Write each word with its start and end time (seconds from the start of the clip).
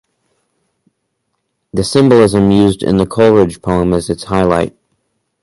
The 1.73 1.83
symbolism 1.83 2.49
used 2.49 2.81
in 2.81 2.97
the 2.97 3.05
Coleridge 3.05 3.61
poem 3.61 3.93
is 3.93 4.09
its 4.09 4.23
highlight. 4.23 4.75